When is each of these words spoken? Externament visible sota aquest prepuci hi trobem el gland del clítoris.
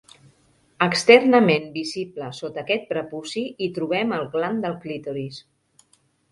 Externament 0.85 1.67
visible 1.75 2.31
sota 2.39 2.61
aquest 2.63 2.89
prepuci 2.95 3.45
hi 3.67 3.71
trobem 3.79 4.19
el 4.21 4.29
gland 4.39 4.67
del 4.69 4.77
clítoris. 4.89 5.43